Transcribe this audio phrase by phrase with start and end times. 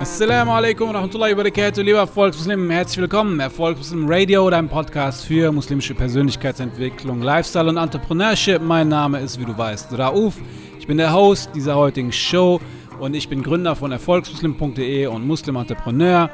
[0.00, 3.38] Assalamu alaikum wa rahmatullahi wa barakatuh, lieber Erfolgsmuslim, herzlich willkommen.
[3.38, 8.60] Erfolgsmuslim Radio, dein Podcast für muslimische Persönlichkeitsentwicklung, Lifestyle und Entrepreneurship.
[8.60, 10.34] Mein Name ist, wie du weißt, Rauf.
[10.80, 12.60] Ich bin der Host dieser heutigen Show
[12.98, 16.28] und ich bin Gründer von erfolgsmuslim.de und Muslim Entrepreneur.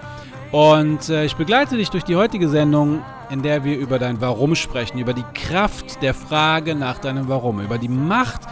[0.55, 4.55] Und äh, ich begleite dich durch die heutige Sendung, in der wir über dein Warum
[4.55, 8.43] sprechen, über die Kraft der Frage nach deinem Warum, über die Macht,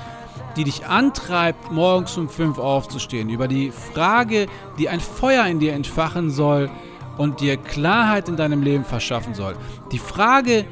[0.56, 4.48] die dich antreibt, morgens um fünf aufzustehen, über die Frage,
[4.80, 6.70] die ein Feuer in dir entfachen soll
[7.18, 9.54] und dir Klarheit in deinem Leben verschaffen soll.
[9.92, 10.66] Die Frage, die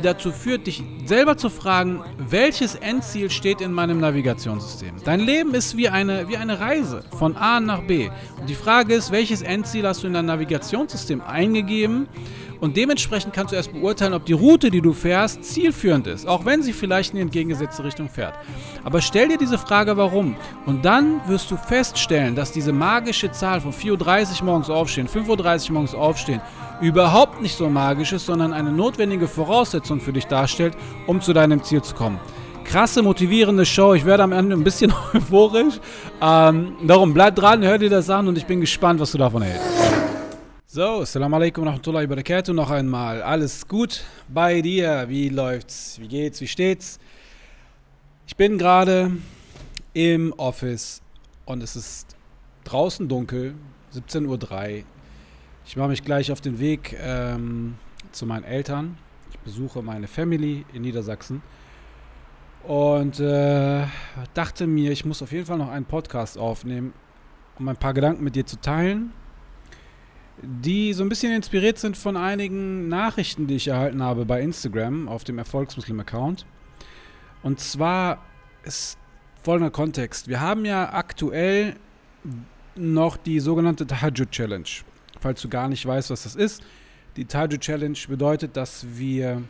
[0.00, 4.94] dazu führt, dich selber zu fragen, welches Endziel steht in meinem Navigationssystem.
[5.04, 8.08] Dein Leben ist wie eine, wie eine Reise von A nach B.
[8.40, 12.08] Und die Frage ist, welches Endziel hast du in dein Navigationssystem eingegeben?
[12.60, 16.44] Und dementsprechend kannst du erst beurteilen, ob die Route, die du fährst, zielführend ist, auch
[16.44, 18.34] wenn sie vielleicht in die entgegengesetzte Richtung fährt.
[18.82, 20.36] Aber stell dir diese Frage, warum.
[20.64, 25.66] Und dann wirst du feststellen, dass diese magische Zahl von 4.30 Uhr morgens aufstehen, 5.30
[25.66, 26.40] Uhr morgens aufstehen,
[26.80, 30.74] überhaupt nicht so magisch ist, sondern eine notwendige Voraussetzung für dich darstellt,
[31.06, 32.20] um zu deinem Ziel zu kommen.
[32.64, 33.94] Krasse, motivierende Show.
[33.94, 35.74] Ich werde am Ende ein bisschen euphorisch.
[36.20, 39.42] Ähm, darum bleib dran, hör dir das an und ich bin gespannt, was du davon
[39.42, 39.66] hältst.
[40.66, 42.52] So, Assalamu alaikum wa rahmatullahi wa barakatuh.
[42.52, 43.22] Noch einmal.
[43.22, 45.06] Alles gut bei dir?
[45.08, 45.98] Wie läuft's?
[46.00, 46.40] Wie geht's?
[46.40, 46.98] Wie steht's?
[48.26, 49.12] Ich bin gerade
[49.94, 51.00] im Office
[51.46, 52.16] und es ist
[52.64, 53.54] draußen dunkel,
[53.94, 54.84] 17.03 Uhr.
[55.66, 57.76] Ich mache mich gleich auf den Weg ähm,
[58.12, 58.96] zu meinen Eltern.
[59.30, 61.42] Ich besuche meine Family in Niedersachsen.
[62.64, 63.84] Und äh,
[64.34, 66.92] dachte mir, ich muss auf jeden Fall noch einen Podcast aufnehmen,
[67.58, 69.12] um ein paar Gedanken mit dir zu teilen
[70.42, 75.08] die so ein bisschen inspiriert sind von einigen Nachrichten, die ich erhalten habe bei Instagram
[75.08, 76.46] auf dem Erfolgsmuslim-Account.
[77.42, 78.22] Und zwar
[78.62, 78.98] ist
[79.42, 80.28] folgender Kontext.
[80.28, 81.76] Wir haben ja aktuell
[82.74, 84.68] noch die sogenannte Tahajjud Challenge.
[85.26, 86.62] Falls du gar nicht weißt, was das ist.
[87.16, 89.42] Die Tahajjud Challenge bedeutet, dass wir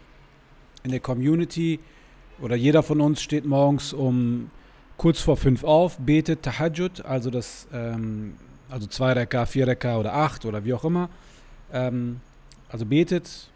[0.82, 1.80] in der Community
[2.40, 4.50] oder jeder von uns steht morgens um
[4.96, 8.36] kurz vor fünf auf, betet Tahajjud, also das ähm,
[8.70, 11.10] also zwei Rekka, vier Rekka oder acht oder wie auch immer.
[11.70, 12.20] Ähm,
[12.70, 13.50] also betet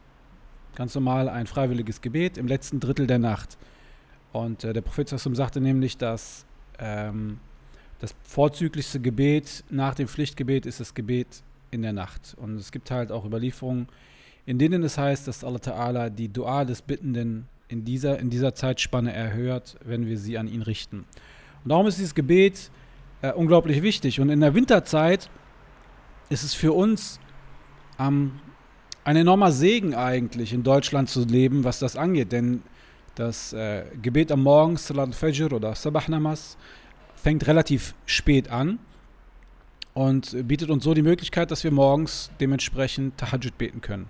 [0.74, 3.56] ganz normal ein freiwilliges Gebet im letzten Drittel der Nacht.
[4.34, 6.44] Und äh, der Prophet sagte nämlich, dass
[6.78, 7.40] ähm,
[7.98, 12.34] das vorzüglichste Gebet nach dem Pflichtgebet ist das Gebet in der Nacht.
[12.38, 13.88] Und es gibt halt auch Überlieferungen,
[14.46, 18.54] in denen es heißt, dass Allah Ta'ala die Dua des Bittenden in dieser, in dieser
[18.54, 21.04] Zeitspanne erhört, wenn wir sie an ihn richten.
[21.62, 22.70] Und darum ist dieses Gebet
[23.22, 24.20] äh, unglaublich wichtig.
[24.20, 25.30] Und in der Winterzeit
[26.30, 27.20] ist es für uns
[27.98, 28.40] ähm,
[29.04, 32.32] ein enormer Segen eigentlich, in Deutschland zu leben, was das angeht.
[32.32, 32.62] Denn
[33.14, 36.56] das äh, Gebet am Morgen, Salat Fajr oder Sabah Namas,
[37.14, 38.78] fängt relativ spät an
[40.00, 44.06] und bietet uns so die Möglichkeit, dass wir morgens dementsprechend Tahajjud beten können,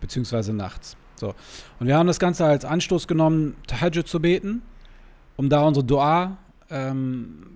[0.00, 0.96] beziehungsweise nachts.
[1.14, 1.36] So.
[1.78, 4.62] Und wir haben das Ganze als Anstoß genommen, Tahajjud zu beten,
[5.36, 6.36] um da unsere Dua
[6.68, 7.46] ähm,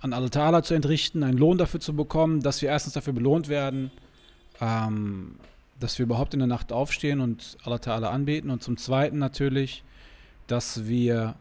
[0.00, 3.48] an Allah Ta'ala zu entrichten, einen Lohn dafür zu bekommen, dass wir erstens dafür belohnt
[3.48, 3.90] werden,
[4.60, 5.36] ähm,
[5.80, 9.82] dass wir überhaupt in der Nacht aufstehen und Allah Ta'ala anbeten und zum Zweiten natürlich,
[10.46, 11.36] dass wir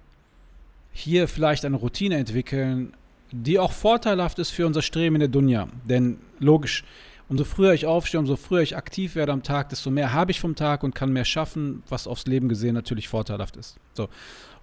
[0.94, 2.94] hier vielleicht eine Routine entwickeln,
[3.32, 5.68] die auch vorteilhaft ist für unser Streben in der Dunya.
[5.86, 6.84] Denn logisch,
[7.30, 10.40] umso früher ich aufstehe, umso früher ich aktiv werde am Tag, desto mehr habe ich
[10.40, 13.78] vom Tag und kann mehr schaffen, was aufs Leben gesehen natürlich vorteilhaft ist.
[13.94, 14.10] So.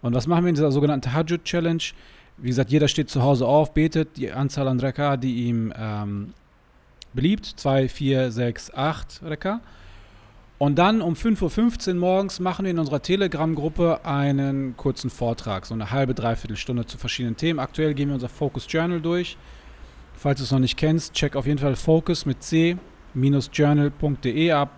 [0.03, 1.83] Und was machen wir in dieser sogenannten Tahajjud Challenge?
[2.37, 6.35] Wie gesagt, jeder steht zu Hause auf, betet die Anzahl an Reka, die ihm ähm,
[7.13, 7.47] beliebt.
[7.47, 9.61] 2, 4, 6, 8 Reka.
[10.65, 15.75] Und dann um 5.15 Uhr morgens machen wir in unserer Telegram-Gruppe einen kurzen Vortrag, so
[15.75, 17.59] eine halbe, dreiviertel Stunde zu verschiedenen Themen.
[17.59, 19.37] Aktuell gehen wir unser Focus Journal durch.
[20.15, 22.81] Falls du es noch nicht kennst, check auf jeden Fall Focus mit c-journal.de
[24.53, 24.71] ab.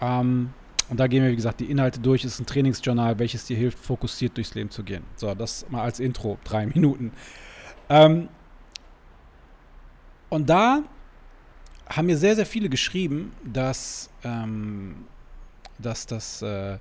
[0.00, 0.50] Ähm,
[0.90, 2.24] und da gehen wir, wie gesagt, die Inhalte durch.
[2.24, 5.04] Es ist ein Trainingsjournal, welches dir hilft, fokussiert durchs Leben zu gehen.
[5.14, 7.12] So, das mal als Intro, drei Minuten.
[7.88, 8.30] Ähm,
[10.28, 10.82] und da
[11.88, 15.04] haben mir sehr, sehr viele geschrieben, dass, ähm,
[15.78, 16.78] dass, dass, äh,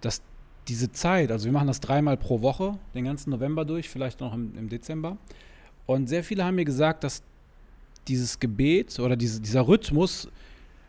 [0.00, 0.22] dass
[0.68, 4.32] diese Zeit, also wir machen das dreimal pro Woche, den ganzen November durch, vielleicht noch
[4.34, 5.16] im, im Dezember.
[5.86, 7.22] Und sehr viele haben mir gesagt, dass
[8.08, 10.28] dieses Gebet oder diese, dieser Rhythmus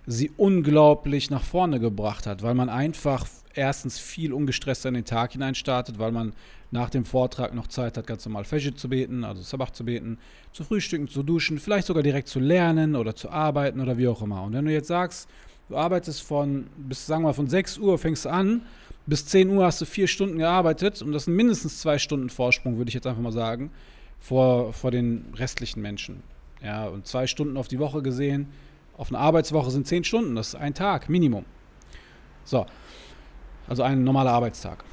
[0.06, 5.34] sie unglaublich nach vorne gebracht hat, weil man einfach erstens viel ungestresster in den Tag
[5.34, 6.34] hinein startet, weil man
[6.72, 10.18] nach dem Vortrag noch Zeit hat, ganz normal Fajr zu beten, also Sabach zu beten,
[10.52, 14.22] zu frühstücken, zu duschen, vielleicht sogar direkt zu lernen oder zu arbeiten oder wie auch
[14.22, 14.44] immer.
[14.44, 15.30] Und wenn du jetzt sagst,
[15.70, 18.64] du arbeitest von, bis sagen wir mal von 6 Uhr fängst du an
[19.06, 22.78] bis 10 Uhr hast du vier Stunden gearbeitet und das sind mindestens zwei Stunden Vorsprung,
[22.78, 23.72] würde ich jetzt einfach mal sagen,
[24.20, 26.24] vor, vor den restlichen Menschen.
[26.64, 28.48] Ja, und zwei Stunden auf die Woche gesehen,
[28.96, 31.46] auf eine Arbeitswoche sind zehn Stunden, das ist ein Tag, Minimum.
[32.46, 32.66] So,
[33.68, 34.84] also ein normaler Arbeitstag.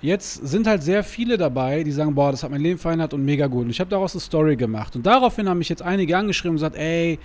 [0.00, 3.24] Jetzt sind halt sehr viele dabei, die sagen, boah, das hat mein Leben verändert und
[3.24, 3.64] mega gut.
[3.64, 4.94] Und ich habe daraus eine Story gemacht.
[4.94, 7.18] Und daraufhin haben mich jetzt einige angeschrieben und gesagt, ey,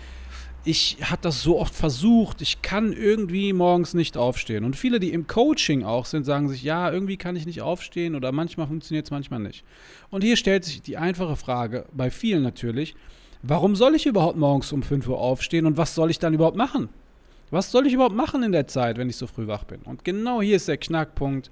[0.65, 4.63] ich habe das so oft versucht, ich kann irgendwie morgens nicht aufstehen.
[4.63, 8.15] Und viele, die im Coaching auch sind, sagen sich, ja, irgendwie kann ich nicht aufstehen
[8.15, 9.63] oder manchmal funktioniert es, manchmal nicht.
[10.09, 12.95] Und hier stellt sich die einfache Frage, bei vielen natürlich,
[13.41, 16.57] warum soll ich überhaupt morgens um 5 Uhr aufstehen und was soll ich dann überhaupt
[16.57, 16.89] machen?
[17.53, 19.81] Was soll ich überhaupt machen in der Zeit, wenn ich so früh wach bin?
[19.83, 21.51] Und genau hier ist der Knackpunkt,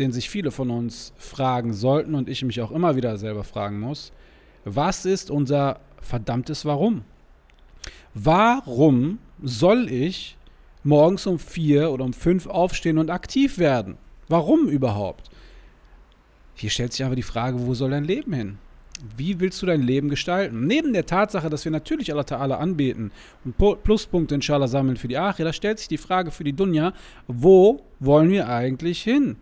[0.00, 3.78] den sich viele von uns fragen sollten und ich mich auch immer wieder selber fragen
[3.78, 4.10] muss.
[4.64, 7.04] Was ist unser verdammtes Warum?
[8.14, 10.36] Warum soll ich
[10.82, 13.98] morgens um vier oder um fünf aufstehen und aktiv werden?
[14.26, 15.30] Warum überhaupt?
[16.56, 18.58] Hier stellt sich aber die Frage, wo soll dein Leben hin?
[19.16, 20.66] Wie willst du dein Leben gestalten?
[20.66, 23.10] Neben der Tatsache, dass wir natürlich Allah Ta'ala anbeten
[23.44, 26.92] und Pluspunkte inshallah sammeln für die da stellt sich die Frage für die Dunja,
[27.26, 29.36] wo wollen wir eigentlich hin?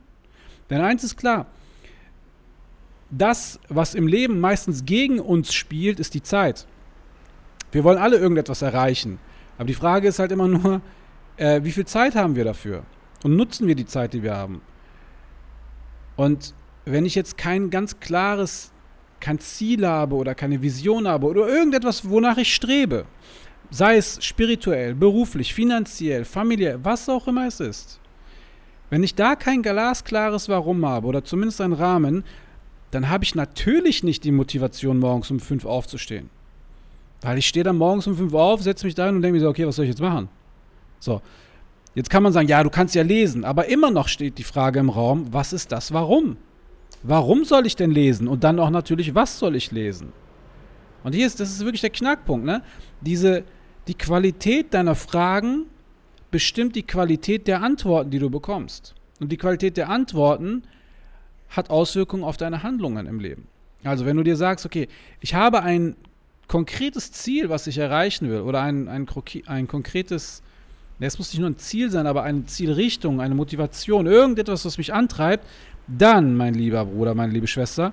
[0.70, 1.46] Denn eins ist klar,
[3.10, 6.66] das, was im Leben meistens gegen uns spielt, ist die Zeit.
[7.72, 9.18] Wir wollen alle irgendetwas erreichen.
[9.58, 10.80] Aber die Frage ist halt immer nur,
[11.36, 12.84] äh, wie viel Zeit haben wir dafür?
[13.22, 14.62] Und nutzen wir die Zeit, die wir haben?
[16.16, 16.54] Und
[16.84, 18.72] wenn ich jetzt kein ganz klares,
[19.20, 23.04] kein Ziel habe oder keine Vision habe oder irgendetwas, wonach ich strebe,
[23.70, 28.00] sei es spirituell, beruflich, finanziell, familiär, was auch immer es ist,
[28.88, 32.24] wenn ich da kein glasklares Warum habe oder zumindest einen Rahmen,
[32.90, 36.28] dann habe ich natürlich nicht die Motivation, morgens um fünf aufzustehen.
[37.22, 39.34] Weil ich stehe dann morgens um 5 Uhr auf, setze mich da hin und denke
[39.34, 40.28] mir so, okay, was soll ich jetzt machen?
[40.98, 41.20] So.
[41.94, 44.78] Jetzt kann man sagen, ja, du kannst ja lesen, aber immer noch steht die Frage
[44.78, 46.36] im Raum, was ist das Warum?
[47.02, 48.28] Warum soll ich denn lesen?
[48.28, 50.12] Und dann auch natürlich, was soll ich lesen?
[51.02, 52.62] Und hier ist, das ist wirklich der Knackpunkt, ne?
[53.00, 53.44] Diese,
[53.88, 55.66] die Qualität deiner Fragen
[56.30, 58.94] bestimmt die Qualität der Antworten, die du bekommst.
[59.18, 60.62] Und die Qualität der Antworten
[61.48, 63.48] hat Auswirkungen auf deine Handlungen im Leben.
[63.82, 64.88] Also wenn du dir sagst, okay,
[65.20, 65.96] ich habe ein
[66.48, 69.06] konkretes Ziel, was ich erreichen will, oder ein, ein,
[69.46, 70.42] ein konkretes,
[71.08, 74.92] es muss nicht nur ein Ziel sein, aber eine Zielrichtung, eine Motivation, irgendetwas, was mich
[74.92, 75.46] antreibt,
[75.88, 77.92] dann, mein lieber Bruder, meine liebe Schwester,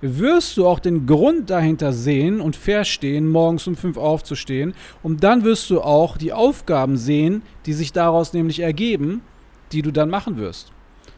[0.00, 4.74] wirst du auch den Grund dahinter sehen und verstehen, morgens um fünf aufzustehen.
[5.02, 9.22] Und dann wirst du auch die Aufgaben sehen, die sich daraus nämlich ergeben,
[9.72, 10.72] die du dann machen wirst.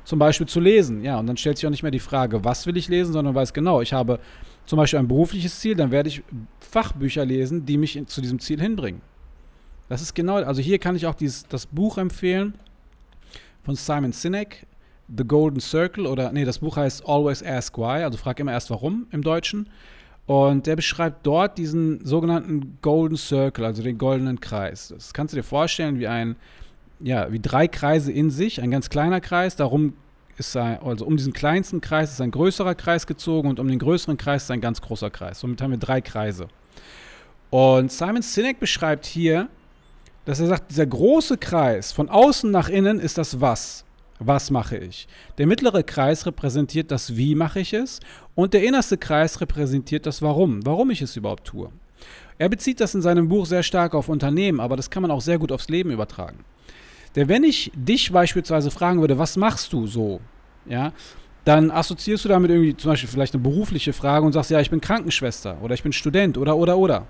[0.05, 1.05] Zum Beispiel zu lesen.
[1.05, 3.35] Ja, und dann stellt sich auch nicht mehr die Frage, was will ich lesen, sondern
[3.35, 4.19] weiß genau, ich habe
[4.67, 6.23] zum Beispiel ein berufliches Ziel, dann werde ich
[6.61, 9.03] Fachbücher lesen, die mich zu diesem Ziel hinbringen.
[9.91, 12.55] Das ist genau, also hier kann ich auch dieses, das Buch empfehlen
[13.65, 14.65] von Simon Sinek,
[15.15, 18.71] The Golden Circle, oder nee, das Buch heißt Always Ask Why, also frag immer erst
[18.71, 19.69] warum im Deutschen.
[20.27, 24.95] Und der beschreibt dort diesen sogenannten Golden Circle, also den goldenen Kreis.
[24.95, 26.37] Das kannst du dir vorstellen wie ein,
[27.01, 29.95] ja, wie drei Kreise in sich, ein ganz kleiner Kreis, darum
[30.37, 33.81] ist ein, also um diesen kleinsten Kreis ist ein größerer Kreis gezogen und um den
[33.81, 35.41] größeren Kreis ist ein ganz großer Kreis.
[35.41, 36.47] Somit haben wir drei Kreise.
[37.51, 39.49] Und Simon Sinek beschreibt hier,
[40.25, 43.85] dass er sagt, dieser große Kreis von außen nach innen ist das Was.
[44.19, 45.09] Was mache ich?
[45.39, 48.01] Der mittlere Kreis repräsentiert das Wie mache ich es
[48.35, 51.71] und der innerste Kreis repräsentiert das Warum, warum ich es überhaupt tue.
[52.37, 55.23] Er bezieht das in seinem Buch sehr stark auf Unternehmen, aber das kann man auch
[55.23, 56.45] sehr gut aufs Leben übertragen.
[57.17, 60.21] Denn wenn ich dich beispielsweise fragen würde, was machst du so,
[60.67, 60.93] ja,
[61.45, 64.71] dann assoziierst du damit irgendwie zum Beispiel vielleicht eine berufliche Frage und sagst, ja, ich
[64.71, 67.07] bin Krankenschwester oder ich bin Student oder oder oder.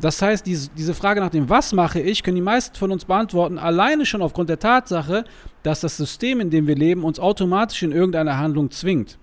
[0.00, 3.58] Das heißt, diese, Frage nach dem, was mache ich, können die meisten von uns beantworten,
[3.58, 5.24] alleine schon aufgrund der Tatsache,
[5.62, 9.18] dass das System, in dem wir leben, uns automatisch in irgendeine Handlung zwingt.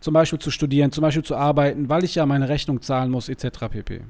[0.00, 3.28] Zum Beispiel zu studieren, zum Beispiel zu arbeiten, weil ich ja meine Rechnung zahlen muss,
[3.28, 3.68] etc.
[3.70, 4.00] pp.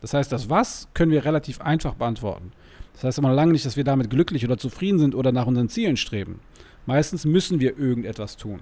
[0.00, 2.52] Das heißt, das Was können wir relativ einfach beantworten.
[2.94, 5.68] Das heißt aber lange nicht, dass wir damit glücklich oder zufrieden sind oder nach unseren
[5.68, 6.40] Zielen streben.
[6.86, 8.60] Meistens müssen wir irgendetwas tun.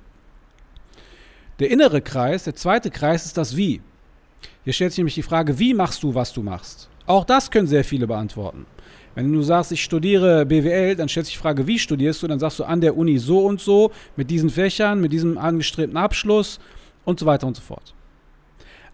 [1.58, 3.80] Der innere Kreis, der zweite Kreis ist das Wie.
[4.64, 6.88] Hier stellt sich nämlich die Frage, wie machst du, was du machst?
[7.08, 8.66] Auch das können sehr viele beantworten.
[9.14, 12.28] Wenn du sagst, ich studiere BWL, dann stellt sich die Frage, wie studierst du?
[12.28, 15.96] Dann sagst du an der Uni so und so, mit diesen Fächern, mit diesem angestrebten
[15.96, 16.60] Abschluss
[17.06, 17.94] und so weiter und so fort.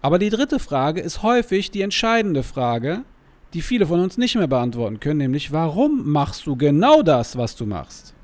[0.01, 3.03] Aber die dritte Frage ist häufig die entscheidende Frage,
[3.53, 7.57] die viele von uns nicht mehr beantworten können, nämlich warum machst du genau das, was
[7.57, 8.15] du machst?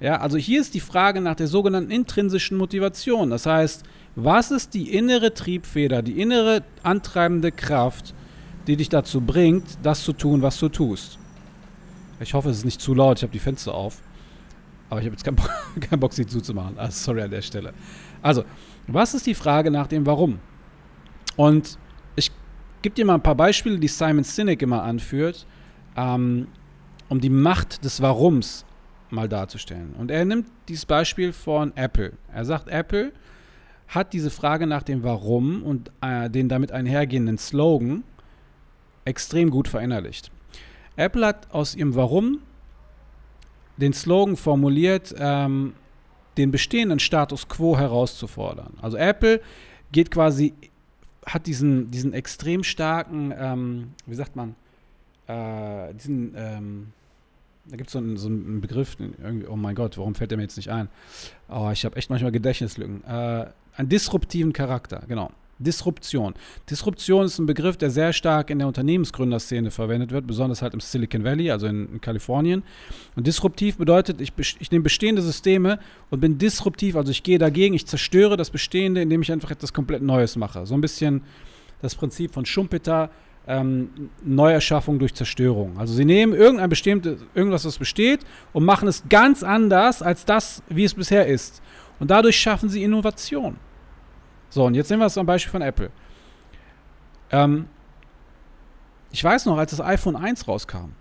[0.00, 3.30] Ja, also hier ist die Frage nach der sogenannten intrinsischen Motivation.
[3.30, 3.82] Das heißt,
[4.16, 8.14] was ist die innere Triebfeder, die innere antreibende Kraft,
[8.68, 11.18] die dich dazu bringt, das zu tun, was du tust?
[12.20, 14.00] Ich hoffe, es ist nicht zu laut, ich habe die Fenster auf.
[14.90, 16.78] Aber ich habe jetzt keinen Bock, keinen Bock, sie zuzumachen.
[16.78, 17.72] Also sorry an der Stelle.
[18.22, 18.44] Also,
[18.86, 20.38] was ist die Frage nach dem Warum?
[21.36, 21.78] Und
[22.16, 22.30] ich
[22.82, 25.46] gebe dir mal ein paar Beispiele, die Simon Sinek immer anführt,
[25.96, 26.48] ähm,
[27.08, 28.64] um die Macht des Warums
[29.10, 29.94] mal darzustellen.
[29.98, 32.12] Und er nimmt dieses Beispiel von Apple.
[32.32, 33.12] Er sagt, Apple
[33.88, 38.04] hat diese Frage nach dem Warum und äh, den damit einhergehenden Slogan
[39.08, 40.30] extrem gut verinnerlicht.
[40.96, 42.42] Apple hat aus ihrem Warum
[43.76, 45.74] den Slogan formuliert, ähm,
[46.36, 48.74] den bestehenden Status quo herauszufordern.
[48.82, 49.40] Also Apple
[49.92, 50.54] geht quasi,
[51.24, 54.54] hat diesen, diesen extrem starken, ähm, wie sagt man,
[55.26, 56.92] äh, diesen, ähm,
[57.66, 58.96] da gibt so es so einen Begriff,
[59.48, 60.88] oh mein Gott, warum fällt der mir jetzt nicht ein?
[61.48, 63.04] Oh, ich habe echt manchmal Gedächtnislücken.
[63.04, 63.46] Äh,
[63.76, 65.30] einen disruptiven Charakter, genau.
[65.58, 66.34] Disruption.
[66.70, 70.80] Disruption ist ein Begriff, der sehr stark in der Unternehmensgründerszene verwendet wird, besonders halt im
[70.80, 72.62] Silicon Valley, also in, in Kalifornien.
[73.16, 77.74] Und disruptiv bedeutet, ich, ich nehme bestehende Systeme und bin disruptiv, also ich gehe dagegen,
[77.74, 80.64] ich zerstöre das Bestehende, indem ich einfach etwas komplett Neues mache.
[80.66, 81.22] So ein bisschen
[81.82, 83.10] das Prinzip von Schumpeter,
[83.48, 85.78] ähm, Neuerschaffung durch Zerstörung.
[85.78, 88.20] Also sie nehmen irgendein bestimmtes, irgendwas, was besteht,
[88.52, 91.62] und machen es ganz anders als das, wie es bisher ist.
[91.98, 93.56] Und dadurch schaffen sie Innovation.
[94.50, 95.90] So, und jetzt nehmen wir es am Beispiel von Apple.
[97.30, 97.66] Ähm,
[99.10, 100.92] ich weiß noch, als das iPhone 1 rauskam,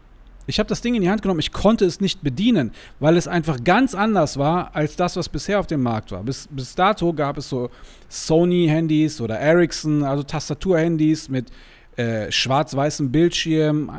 [0.49, 3.27] ich habe das Ding in die Hand genommen, ich konnte es nicht bedienen, weil es
[3.27, 6.23] einfach ganz anders war als das, was bisher auf dem Markt war.
[6.23, 7.69] Bis, bis dato gab es so
[8.07, 11.51] Sony-Handys oder Ericsson, also Tastatur-Handys mit
[11.97, 13.91] äh, schwarz-weißem Bildschirm,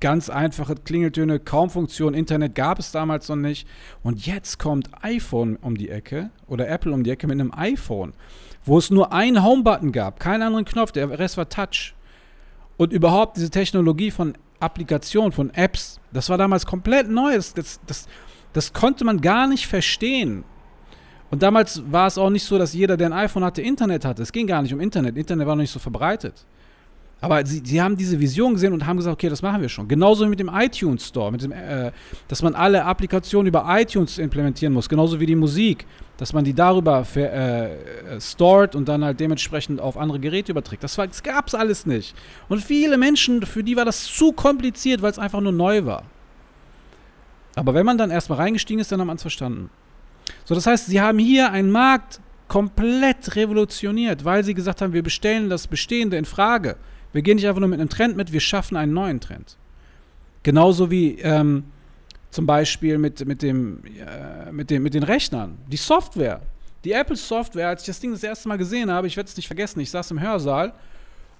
[0.00, 3.68] ganz einfache Klingeltöne, kaum Funktion, Internet gab es damals noch nicht.
[4.02, 8.14] Und jetzt kommt iPhone um die Ecke oder Apple um die Ecke mit einem iPhone
[8.64, 11.94] wo es nur einen Home-Button gab, keinen anderen Knopf, der Rest war Touch.
[12.76, 17.34] Und überhaupt diese Technologie von Applikationen, von Apps, das war damals komplett neu.
[17.34, 18.08] Das, das, das,
[18.52, 20.44] das konnte man gar nicht verstehen.
[21.30, 24.22] Und damals war es auch nicht so, dass jeder, der ein iPhone hatte, Internet hatte.
[24.22, 25.16] Es ging gar nicht um Internet.
[25.16, 26.46] Internet war noch nicht so verbreitet.
[27.20, 29.88] Aber sie, sie haben diese Vision gesehen und haben gesagt, okay, das machen wir schon.
[29.88, 31.90] Genauso wie mit dem iTunes Store, mit dem, äh,
[32.28, 35.84] dass man alle Applikationen über iTunes implementieren muss, genauso wie die Musik,
[36.16, 40.84] dass man die darüber für, äh, stored und dann halt dementsprechend auf andere Geräte überträgt.
[40.84, 42.14] Das, das gab es alles nicht.
[42.48, 46.04] Und viele Menschen, für die war das zu kompliziert, weil es einfach nur neu war.
[47.56, 49.70] Aber wenn man dann erstmal reingestiegen ist, dann haben man es verstanden.
[50.44, 55.02] So, das heißt, sie haben hier einen Markt komplett revolutioniert, weil sie gesagt haben, wir
[55.02, 56.76] bestellen das Bestehende in Frage.
[57.18, 59.56] Wir gehen nicht einfach nur mit einem Trend mit, wir schaffen einen neuen Trend.
[60.44, 61.64] Genauso wie ähm,
[62.30, 65.58] zum Beispiel mit, mit, dem, äh, mit, dem, mit den Rechnern.
[65.66, 66.40] Die Software.
[66.84, 69.36] Die Apple Software, als ich das Ding das erste Mal gesehen habe, ich werde es
[69.36, 70.74] nicht vergessen, ich saß im Hörsaal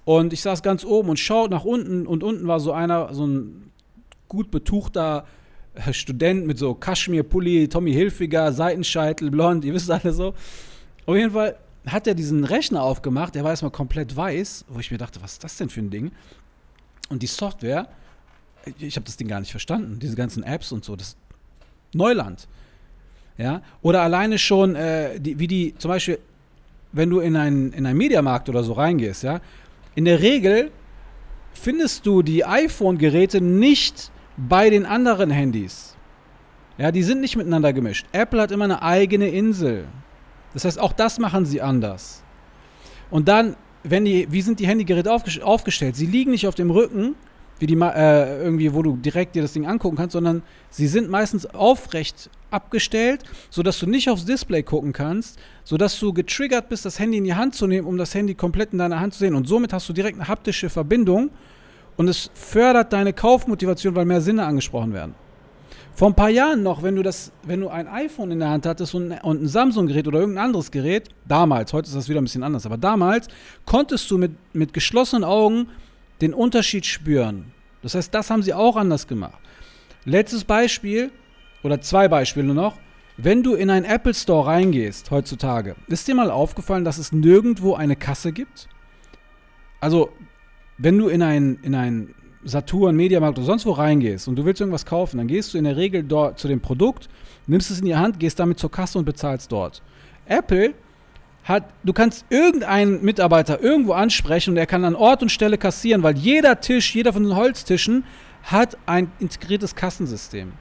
[0.03, 3.25] und ich saß ganz oben und schaute nach unten und unten war so einer, so
[3.25, 3.71] ein
[4.27, 5.27] gut betuchter
[5.75, 10.33] äh, Student mit so Kaschmir-Pulli, Tommy Hilfiger, Seitenscheitel, blond, ihr wisst alle so.
[11.05, 11.55] Auf jeden Fall
[11.91, 15.33] hat er diesen Rechner aufgemacht, der war erstmal komplett weiß, wo ich mir dachte, was
[15.33, 16.11] ist das denn für ein Ding?
[17.09, 17.87] Und die Software,
[18.77, 21.15] ich habe das Ding gar nicht verstanden, diese ganzen Apps und so, das
[21.93, 22.47] Neuland.
[23.37, 23.61] Ja?
[23.81, 26.19] Oder alleine schon, äh, die, wie die, zum Beispiel,
[26.91, 29.41] wenn du in einen, in einen Mediamarkt oder so reingehst, ja,
[29.95, 30.71] in der Regel
[31.53, 35.95] findest du die iPhone-Geräte nicht bei den anderen Handys.
[36.77, 38.05] Ja, die sind nicht miteinander gemischt.
[38.13, 39.85] Apple hat immer eine eigene Insel.
[40.53, 42.23] Das heißt, auch das machen sie anders.
[43.11, 45.95] Und dann, wenn die, wie sind die Handygeräte aufgestellt?
[45.95, 47.15] Sie liegen nicht auf dem Rücken,
[47.59, 51.09] wie die äh, irgendwie, wo du direkt dir das Ding angucken kannst, sondern sie sind
[51.09, 56.99] meistens aufrecht abgestellt, sodass du nicht aufs Display gucken kannst, sodass du getriggert bist, das
[56.99, 59.35] Handy in die Hand zu nehmen, um das Handy komplett in deiner Hand zu sehen.
[59.35, 61.29] Und somit hast du direkt eine haptische Verbindung
[61.97, 65.15] und es fördert deine Kaufmotivation, weil mehr Sinne angesprochen werden.
[65.99, 68.65] Vor ein paar Jahren noch, wenn du das, wenn du ein iPhone in der Hand
[68.65, 72.23] hattest und, und ein Samsung-Gerät oder irgendein anderes Gerät, damals, heute ist das wieder ein
[72.23, 73.27] bisschen anders, aber damals
[73.65, 75.67] konntest du mit, mit geschlossenen Augen
[76.21, 77.51] den Unterschied spüren.
[77.81, 79.39] Das heißt, das haben sie auch anders gemacht.
[80.05, 81.11] Letztes Beispiel,
[81.63, 82.77] oder zwei Beispiele noch.
[83.17, 87.73] Wenn du in einen Apple Store reingehst heutzutage, ist dir mal aufgefallen, dass es nirgendwo
[87.73, 88.69] eine Kasse gibt?
[89.81, 90.13] Also,
[90.77, 94.61] wenn du in ein, in ein Saturn, Mediamarkt oder sonst wo reingehst und du willst
[94.61, 97.09] irgendwas kaufen, dann gehst du in der Regel dort zu dem Produkt,
[97.47, 99.81] nimmst es in die Hand, gehst damit zur Kasse und bezahlst dort.
[100.25, 100.73] Apple
[101.43, 106.03] hat, du kannst irgendeinen Mitarbeiter irgendwo ansprechen und er kann an Ort und Stelle kassieren,
[106.03, 108.03] weil jeder Tisch, jeder von den Holztischen
[108.43, 110.53] hat ein integriertes Kassensystem.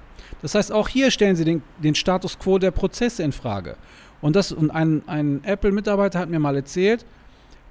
[0.43, 3.77] Das heißt, auch hier stellen sie den, den Status quo der Prozesse in Frage.
[4.21, 7.05] Und, das, und ein, ein Apple-Mitarbeiter hat mir mal erzählt,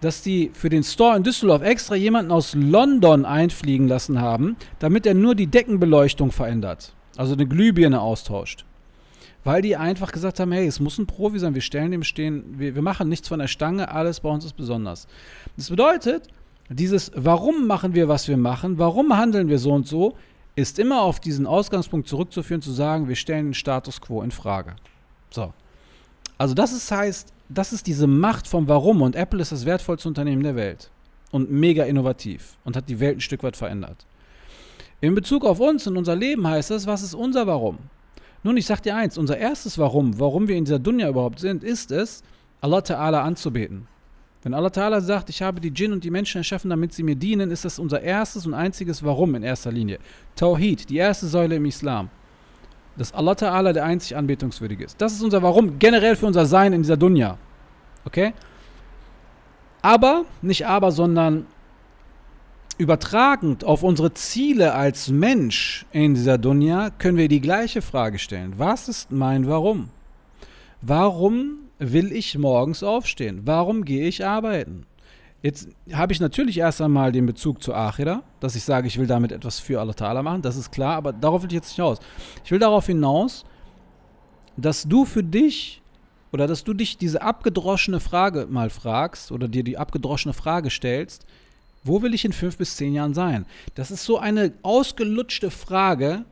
[0.01, 5.05] dass die für den Store in Düsseldorf extra jemanden aus London einfliegen lassen haben, damit
[5.05, 6.93] er nur die Deckenbeleuchtung verändert.
[7.15, 8.65] Also eine Glühbirne austauscht.
[9.43, 12.43] weil die einfach gesagt haben, hey, es muss ein Profi sein, wir stellen dem stehen,
[12.57, 15.07] wir, wir machen nichts von der Stange, alles bei uns ist besonders.
[15.55, 16.27] Das bedeutet,
[16.69, 20.17] dieses Warum machen wir, was wir machen, warum handeln wir so und so,
[20.57, 24.75] ist immer auf diesen Ausgangspunkt zurückzuführen, zu sagen, wir stellen den Status quo in Frage.
[25.29, 25.53] So.
[26.37, 30.07] Also das ist, heißt, das ist diese Macht vom Warum und Apple ist das wertvollste
[30.07, 30.91] Unternehmen der Welt
[31.31, 34.05] und mega innovativ und hat die Welt ein Stück weit verändert.
[34.99, 37.77] In Bezug auf uns und unser Leben heißt das, was ist unser Warum?
[38.43, 41.63] Nun, ich sag dir eins, unser erstes Warum, warum wir in dieser Dunya überhaupt sind,
[41.63, 42.23] ist es,
[42.61, 43.87] Allah Ta'ala anzubeten.
[44.43, 47.15] Wenn Allah Ta'ala sagt, ich habe die Djinn und die Menschen erschaffen, damit sie mir
[47.15, 49.99] dienen, ist das unser erstes und einziges Warum in erster Linie.
[50.35, 52.09] Tawhid, die erste Säule im Islam.
[52.97, 55.01] Dass Allah Ta'ala der einzig Anbetungswürdige ist.
[55.01, 57.37] Das ist unser Warum, generell für unser Sein in dieser Dunya.
[58.05, 58.33] Okay?
[59.81, 61.45] Aber, nicht aber, sondern
[62.77, 68.53] übertragend auf unsere Ziele als Mensch in dieser Dunya können wir die gleiche Frage stellen.
[68.57, 69.89] Was ist mein Warum?
[70.81, 73.41] Warum will ich morgens aufstehen?
[73.45, 74.85] Warum gehe ich arbeiten?
[75.47, 79.07] Jetzt habe ich natürlich erst einmal den Bezug zu Achira, dass ich sage, ich will
[79.07, 81.77] damit etwas für Allah Ta'ala machen, das ist klar, aber darauf will ich jetzt nicht
[81.77, 81.99] hinaus.
[82.43, 83.45] Ich will darauf hinaus,
[84.57, 85.81] dass du für dich
[86.33, 91.25] oder dass du dich diese abgedroschene Frage mal fragst oder dir die abgedroschene Frage stellst,
[91.81, 93.45] wo will ich in fünf bis zehn Jahren sein?
[93.73, 96.25] Das ist so eine ausgelutschte Frage,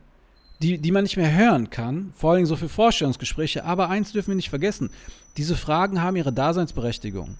[0.60, 3.64] die, die man nicht mehr hören kann, vor allem so für Vorstellungsgespräche.
[3.64, 4.90] Aber eins dürfen wir nicht vergessen:
[5.38, 7.38] diese Fragen haben ihre Daseinsberechtigung.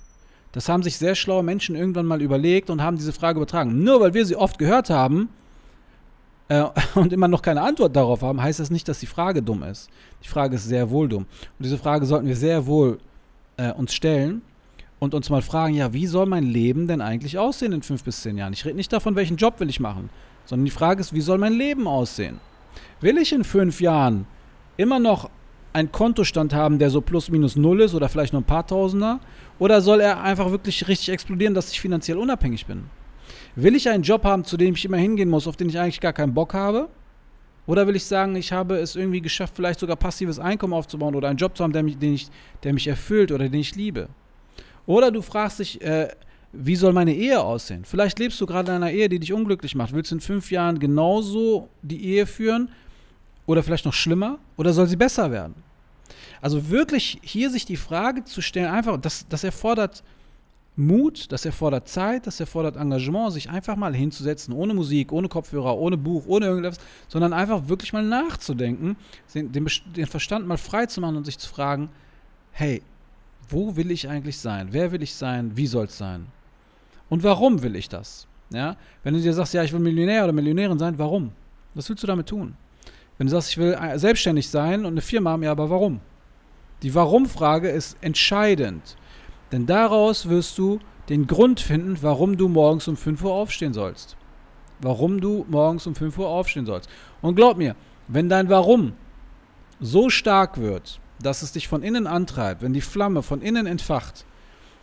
[0.56, 3.84] Das haben sich sehr schlaue Menschen irgendwann mal überlegt und haben diese Frage übertragen.
[3.84, 5.28] Nur weil wir sie oft gehört haben
[6.48, 9.62] äh, und immer noch keine Antwort darauf haben, heißt das nicht, dass die Frage dumm
[9.64, 9.90] ist.
[10.24, 11.24] Die Frage ist sehr wohl dumm.
[11.24, 12.98] Und diese Frage sollten wir sehr wohl
[13.58, 14.40] äh, uns stellen
[14.98, 18.22] und uns mal fragen, ja, wie soll mein Leben denn eigentlich aussehen in fünf bis
[18.22, 18.54] zehn Jahren?
[18.54, 20.08] Ich rede nicht davon, welchen Job will ich machen,
[20.46, 22.40] sondern die Frage ist, wie soll mein Leben aussehen?
[23.02, 24.26] Will ich in fünf Jahren
[24.78, 25.28] immer noch
[25.76, 29.20] einen Kontostand haben, der so plus minus null ist oder vielleicht nur ein paar Tausender?
[29.58, 32.84] Oder soll er einfach wirklich richtig explodieren, dass ich finanziell unabhängig bin?
[33.56, 36.00] Will ich einen Job haben, zu dem ich immer hingehen muss, auf den ich eigentlich
[36.00, 36.88] gar keinen Bock habe?
[37.66, 41.28] Oder will ich sagen, ich habe es irgendwie geschafft, vielleicht sogar passives Einkommen aufzubauen oder
[41.28, 42.28] einen Job zu haben, der mich, den ich,
[42.62, 44.08] der mich erfüllt oder den ich liebe?
[44.86, 46.08] Oder du fragst dich, äh,
[46.52, 47.84] wie soll meine Ehe aussehen?
[47.84, 49.92] Vielleicht lebst du gerade in einer Ehe, die dich unglücklich macht.
[49.92, 52.70] Willst du in fünf Jahren genauso die Ehe führen?
[53.46, 54.38] Oder vielleicht noch schlimmer?
[54.56, 55.54] Oder soll sie besser werden?
[56.40, 60.02] Also wirklich hier sich die Frage zu stellen, einfach, das, das erfordert
[60.76, 65.76] Mut, das erfordert Zeit, das erfordert Engagement, sich einfach mal hinzusetzen, ohne Musik, ohne Kopfhörer,
[65.78, 68.96] ohne Buch, ohne irgendwas, sondern einfach wirklich mal nachzudenken,
[69.34, 71.88] den, den Verstand mal frei zu machen und sich zu fragen,
[72.52, 72.82] hey,
[73.48, 74.68] wo will ich eigentlich sein?
[74.70, 75.56] Wer will ich sein?
[75.56, 76.26] Wie soll es sein?
[77.08, 78.26] Und warum will ich das?
[78.50, 78.76] Ja?
[79.02, 81.32] Wenn du dir sagst, ja, ich will Millionär oder Millionärin sein, warum?
[81.74, 82.54] Was willst du damit tun?
[83.18, 86.00] Wenn du sagst, ich will selbstständig sein und eine Firma haben, ja, aber warum?
[86.82, 88.96] Die Warum-Frage ist entscheidend.
[89.52, 94.16] Denn daraus wirst du den Grund finden, warum du morgens um 5 Uhr aufstehen sollst.
[94.80, 96.90] Warum du morgens um 5 Uhr aufstehen sollst.
[97.22, 97.76] Und glaub mir,
[98.08, 98.92] wenn dein Warum
[99.80, 104.26] so stark wird, dass es dich von innen antreibt, wenn die Flamme von innen entfacht,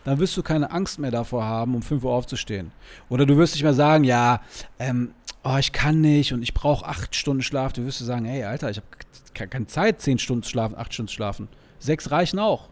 [0.04, 2.72] dann wirst du keine Angst mehr davor haben, um 5 Uhr aufzustehen.
[3.08, 4.40] Oder du wirst nicht mehr sagen, ja,
[4.78, 5.12] ähm,
[5.44, 7.72] oh, ich kann nicht und ich brauche 8 Stunden Schlaf.
[7.72, 11.08] Du wirst sagen, hey, Alter, ich habe keine Zeit, 10 Stunden zu schlafen, 8 Stunden
[11.08, 11.48] zu schlafen.
[11.78, 12.68] 6 reichen auch.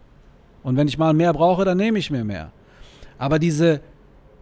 [0.63, 2.53] Und wenn ich mal mehr brauche, dann nehme ich mir mehr.
[3.19, 3.81] Aber diese,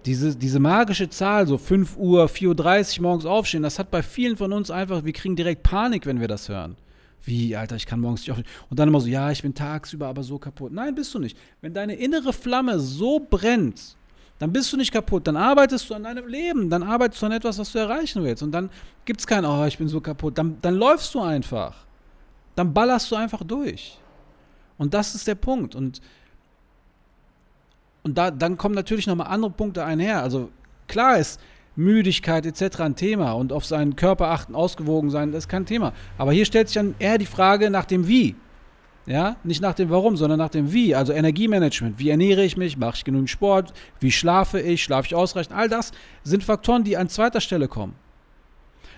[0.06, 4.36] diese, diese magische Zahl, so 5 Uhr, 4.30 Uhr morgens aufstehen, das hat bei vielen
[4.36, 6.76] von uns einfach, wir kriegen direkt Panik, wenn wir das hören.
[7.22, 8.48] Wie, Alter, ich kann morgens nicht aufstehen.
[8.70, 10.72] Und dann immer so, ja, ich bin tagsüber aber so kaputt.
[10.72, 11.36] Nein, bist du nicht.
[11.60, 13.96] Wenn deine innere Flamme so brennt,
[14.40, 15.26] dann bist du nicht kaputt.
[15.26, 16.70] Dann arbeitest du an deinem Leben.
[16.70, 18.42] Dann arbeitest du an etwas, was du erreichen willst.
[18.42, 18.70] Und dann
[19.04, 20.38] gibt es kein, oh, ich bin so kaputt.
[20.38, 21.76] Dann, dann läufst du einfach.
[22.56, 23.98] Dann ballerst du einfach durch.
[24.78, 25.74] Und das ist der Punkt.
[25.74, 26.00] Und,
[28.02, 30.22] und da, dann kommen natürlich nochmal andere Punkte einher.
[30.22, 30.50] Also
[30.88, 31.38] klar ist,
[31.76, 32.80] Müdigkeit etc.
[32.80, 35.92] ein Thema und auf seinen Körper achten, ausgewogen sein, das ist kein Thema.
[36.16, 38.36] Aber hier stellt sich dann eher die Frage nach dem Wie.
[39.06, 40.94] Ja, nicht nach dem Warum, sondern nach dem Wie.
[40.94, 41.98] Also Energiemanagement.
[41.98, 42.76] Wie ernähre ich mich?
[42.76, 43.72] Mache ich genügend Sport?
[43.98, 44.82] Wie schlafe ich?
[44.82, 45.54] Schlafe ich ausreichend?
[45.54, 47.94] All das sind Faktoren, die an zweiter Stelle kommen.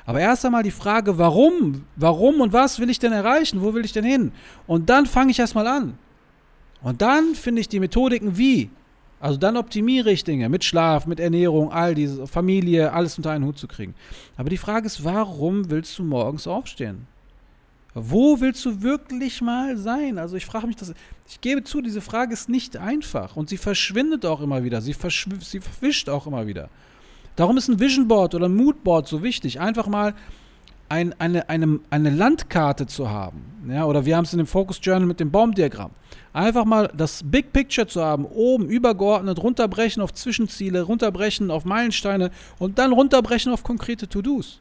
[0.05, 1.85] Aber erst einmal die Frage, warum?
[1.97, 3.63] Warum und was will ich denn erreichen?
[3.63, 4.33] Wo will ich denn hin?
[4.67, 5.97] Und dann fange ich erstmal an.
[6.83, 8.71] Und dann finde ich die Methodiken wie.
[9.21, 13.45] Also dann optimiere ich Dinge mit Schlaf, mit Ernährung, all diese Familie, alles unter einen
[13.45, 13.95] Hut zu kriegen.
[14.37, 17.07] Aber die Frage ist, warum willst du morgens aufstehen?
[17.95, 20.19] Wo willst du wirklich mal sein?
[20.19, 20.95] Also ich frage mich das.
[21.29, 24.81] Ich gebe zu, diese Frage ist nicht einfach und sie verschwindet auch immer wieder.
[24.81, 24.95] Sie,
[25.41, 26.69] sie verwischt auch immer wieder.
[27.37, 29.61] Darum ist ein Vision Board oder ein Mood Board so wichtig.
[29.61, 30.15] Einfach mal
[30.93, 34.79] ein, eine, eine, eine Landkarte zu haben, ja, oder wir haben es in dem Focus
[34.83, 35.91] Journal mit dem Baumdiagramm,
[36.35, 42.31] einfach mal das Big Picture zu haben, oben übergeordnet, runterbrechen auf Zwischenziele, runterbrechen auf Meilensteine
[42.59, 44.61] und dann runterbrechen auf konkrete To-Dos.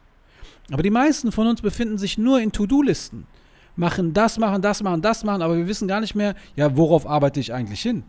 [0.70, 3.26] Aber die meisten von uns befinden sich nur in To-Do-Listen.
[3.74, 7.06] Machen das, machen das, machen das, machen, aber wir wissen gar nicht mehr, ja, worauf
[7.06, 8.04] arbeite ich eigentlich hin?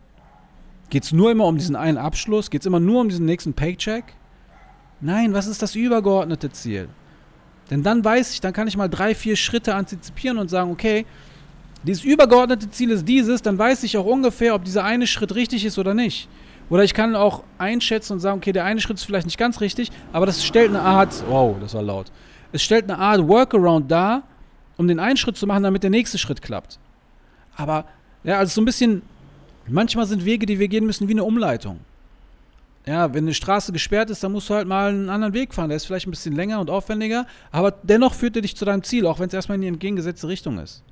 [0.89, 2.49] Geht es nur immer um diesen einen Abschluss?
[2.49, 4.03] Geht es immer nur um diesen nächsten Paycheck?
[5.01, 6.89] Nein, was ist das übergeordnete Ziel?
[7.69, 11.05] Denn dann weiß ich, dann kann ich mal drei, vier Schritte antizipieren und sagen, okay,
[11.83, 15.65] dieses übergeordnete Ziel ist dieses, dann weiß ich auch ungefähr, ob dieser eine Schritt richtig
[15.65, 16.29] ist oder nicht.
[16.69, 19.59] Oder ich kann auch einschätzen und sagen, okay, der eine Schritt ist vielleicht nicht ganz
[19.59, 22.11] richtig, aber das stellt eine Art, wow, das war laut,
[22.53, 24.23] es stellt eine Art Workaround dar,
[24.77, 26.79] um den einen Schritt zu machen, damit der nächste Schritt klappt.
[27.55, 27.85] Aber,
[28.23, 29.01] ja, also so ein bisschen,
[29.67, 31.79] manchmal sind Wege, die wir gehen müssen, wie eine Umleitung.
[32.85, 35.69] Ja, wenn eine Straße gesperrt ist, dann musst du halt mal einen anderen Weg fahren.
[35.69, 38.83] Der ist vielleicht ein bisschen länger und aufwendiger, aber dennoch führt er dich zu deinem
[38.83, 40.83] Ziel, auch wenn es erstmal in die entgegengesetzte Richtung ist.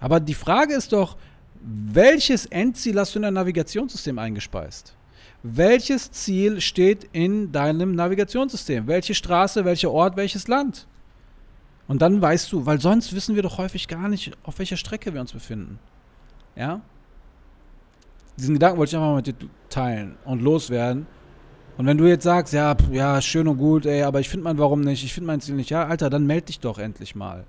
[0.00, 1.16] Aber die Frage ist doch,
[1.60, 4.94] welches Endziel hast du in dein Navigationssystem eingespeist?
[5.42, 8.86] Welches Ziel steht in deinem Navigationssystem?
[8.86, 10.86] Welche Straße, welcher Ort, welches Land?
[11.88, 15.12] Und dann weißt du, weil sonst wissen wir doch häufig gar nicht, auf welcher Strecke
[15.12, 15.78] wir uns befinden.
[16.56, 16.80] Ja?
[18.38, 19.34] Diesen Gedanken wollte ich einfach mal mit dir
[19.68, 21.06] teilen und loswerden.
[21.76, 24.58] Und wenn du jetzt sagst, ja, ja, schön und gut, ey, aber ich finde mein
[24.58, 27.44] Warum nicht, ich finde mein Ziel nicht, ja, Alter, dann melde dich doch endlich mal.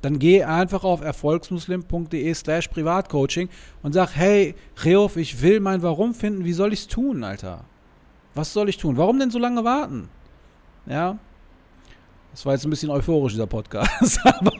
[0.00, 3.48] Dann geh einfach auf erfolgsmuslim.de slash Privatcoaching
[3.82, 7.64] und sag, hey, Reof, ich will mein Warum finden, wie soll ich es tun, Alter?
[8.34, 8.96] Was soll ich tun?
[8.96, 10.08] Warum denn so lange warten?
[10.86, 11.18] Ja,
[12.32, 14.18] das war jetzt ein bisschen euphorisch, dieser Podcast.
[14.24, 14.52] aber,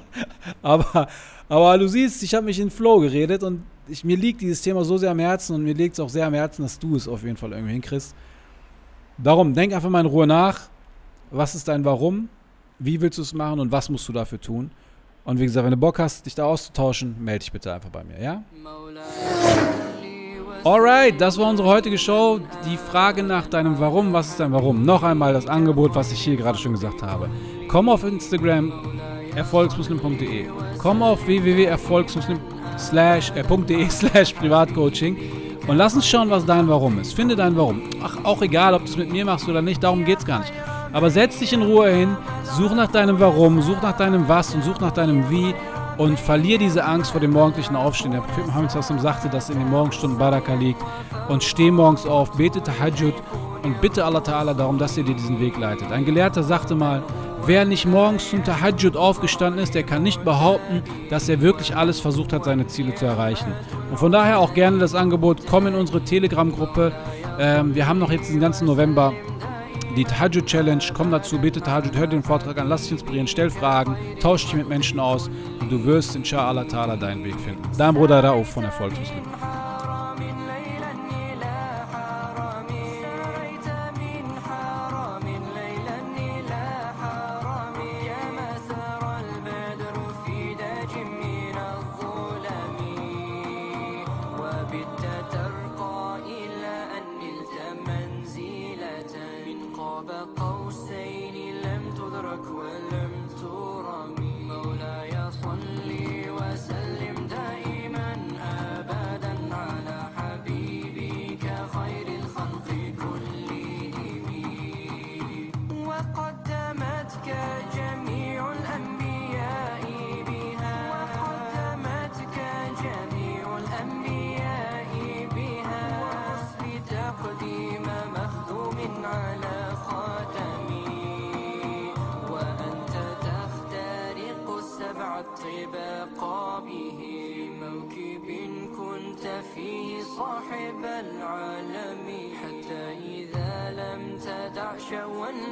[0.63, 1.09] aber,
[1.49, 4.85] aber, du siehst, ich habe mich in Flow geredet und ich, mir liegt dieses Thema
[4.85, 7.09] so sehr am Herzen und mir liegt es auch sehr am Herzen, dass du es
[7.09, 8.15] auf jeden Fall irgendwie hinkriegst.
[9.19, 10.61] Darum, denk einfach mal in Ruhe nach.
[11.31, 12.29] Was ist dein Warum?
[12.79, 14.71] Wie willst du es machen und was musst du dafür tun?
[15.25, 18.03] Und wie gesagt, wenn du Bock hast, dich da auszutauschen, melde dich bitte einfach bei
[18.05, 18.43] mir, ja?
[20.65, 22.41] Alright, das war unsere heutige Show.
[22.65, 24.85] Die Frage nach deinem Warum, was ist dein Warum?
[24.85, 27.29] Noch einmal das Angebot, was ich hier gerade schon gesagt habe.
[27.73, 28.71] Komm auf Instagram
[29.35, 30.47] erfolgsmuslim.de.
[30.77, 35.17] Komm auf www.erfolgsmuslim.de slash Privatcoaching
[35.67, 37.15] und lass uns schauen, was dein Warum ist.
[37.15, 37.81] Finde dein Warum.
[38.05, 40.41] Ach, auch egal, ob du es mit mir machst oder nicht, darum geht es gar
[40.41, 40.53] nicht.
[40.93, 42.15] Aber setz dich in Ruhe hin,
[42.59, 45.55] such nach deinem Warum, such nach deinem Was und such nach deinem Wie
[45.97, 48.13] und verlier diese Angst vor dem morgendlichen Aufstehen.
[48.13, 50.83] Der Prophet Muhammad sagte, dass in den Morgenstunden Baraka liegt.
[51.31, 53.15] Und steh morgens auf, bete Tahajjud
[53.63, 55.91] und bitte Allah Ta'ala darum, dass er dir diesen Weg leitet.
[55.91, 57.03] Ein Gelehrter sagte mal,
[57.47, 62.01] wer nicht morgens zum Tahajjud aufgestanden ist, der kann nicht behaupten, dass er wirklich alles
[62.01, 63.53] versucht hat, seine Ziele zu erreichen.
[63.91, 66.93] Und von daher auch gerne das Angebot, komm in unsere Telegram-Gruppe.
[67.39, 69.13] Ähm, wir haben noch jetzt den ganzen November
[69.97, 70.83] die Tahajjud Challenge.
[70.95, 74.55] Komm dazu, bitte Tahajjud, hör den Vortrag an, lass dich inspirieren, stell Fragen, tausch dich
[74.55, 77.63] mit Menschen aus und du wirst inshallah deinen Weg finden.
[77.77, 79.23] Dein Bruder Rauf von Erfolgsmuslim.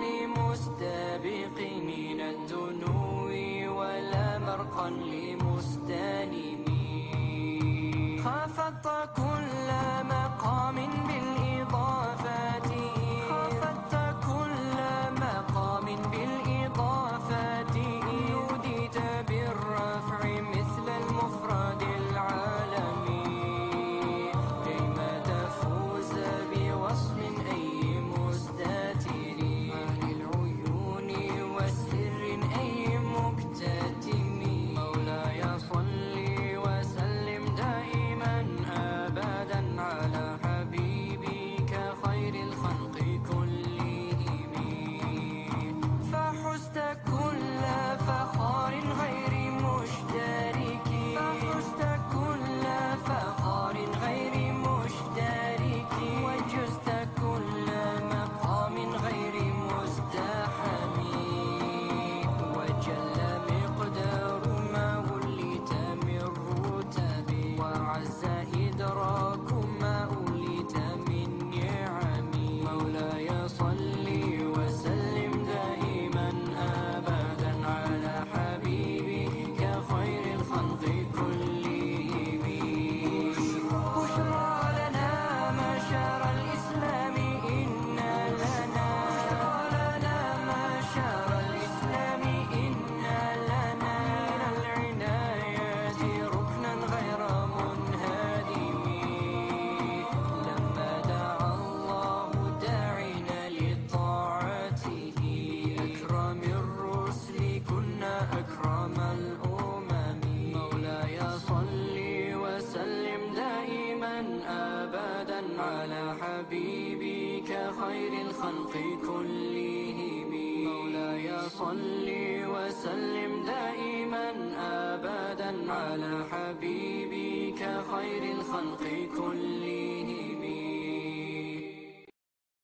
[0.03, 1.59] لمستبق
[1.91, 3.01] من الدنو
[3.79, 5.60] ولا مرقا لمستنم